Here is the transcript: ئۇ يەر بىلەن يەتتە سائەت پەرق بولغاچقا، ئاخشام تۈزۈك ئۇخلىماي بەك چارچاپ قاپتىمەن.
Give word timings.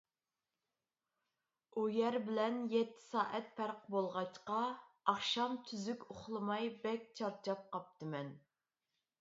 ئۇ 1.75 1.83
يەر 1.95 2.17
بىلەن 2.29 2.57
يەتتە 2.71 3.03
سائەت 3.09 3.51
پەرق 3.59 3.85
بولغاچقا، 3.97 4.63
ئاخشام 5.13 5.61
تۈزۈك 5.69 6.09
ئۇخلىماي 6.09 6.75
بەك 6.87 7.09
چارچاپ 7.21 7.65
قاپتىمەن. 7.77 8.35